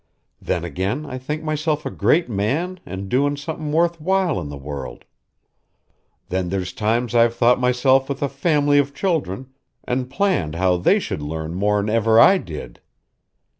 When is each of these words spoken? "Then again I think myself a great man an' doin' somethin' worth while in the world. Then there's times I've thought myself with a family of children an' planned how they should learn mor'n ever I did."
"Then 0.41 0.63
again 0.65 1.05
I 1.05 1.19
think 1.19 1.43
myself 1.43 1.85
a 1.85 1.91
great 1.91 2.27
man 2.27 2.79
an' 2.87 3.07
doin' 3.07 3.37
somethin' 3.37 3.71
worth 3.71 4.01
while 4.01 4.39
in 4.41 4.49
the 4.49 4.57
world. 4.57 5.05
Then 6.29 6.49
there's 6.49 6.73
times 6.73 7.13
I've 7.13 7.35
thought 7.35 7.59
myself 7.59 8.09
with 8.09 8.23
a 8.23 8.27
family 8.27 8.79
of 8.79 8.95
children 8.95 9.51
an' 9.83 10.07
planned 10.07 10.55
how 10.55 10.77
they 10.77 10.97
should 10.97 11.21
learn 11.21 11.53
mor'n 11.53 11.87
ever 11.87 12.19
I 12.19 12.39
did." 12.39 12.79